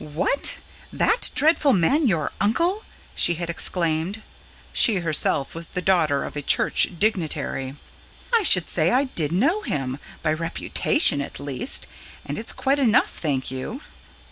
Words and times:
"What? 0.15 0.57
That 0.91 1.29
dreadful 1.35 1.73
man 1.73 2.07
your 2.07 2.31
uncle?" 2.41 2.83
she 3.13 3.35
had 3.35 3.51
exclaimed: 3.51 4.23
she 4.73 4.95
herself 4.95 5.53
was 5.53 5.67
the 5.67 5.79
daughter 5.83 6.23
of 6.23 6.35
a 6.35 6.41
church 6.41 6.87
dignitary. 6.97 7.75
"I 8.33 8.41
should 8.41 8.67
say 8.67 8.89
I 8.89 9.03
did 9.03 9.31
know 9.31 9.61
him 9.61 9.99
by 10.23 10.33
reputation 10.33 11.21
at 11.21 11.39
least. 11.39 11.85
And 12.25 12.39
it's 12.39 12.51
quite 12.51 12.79
enough, 12.79 13.11
thank 13.11 13.51
you." 13.51 13.83